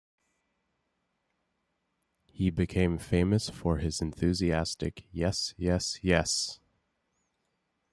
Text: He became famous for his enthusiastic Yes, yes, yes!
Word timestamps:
He 2.25 2.49
became 2.49 2.97
famous 2.97 3.51
for 3.51 3.77
his 3.77 4.01
enthusiastic 4.01 5.05
Yes, 5.11 5.53
yes, 5.59 5.99
yes! 6.01 6.59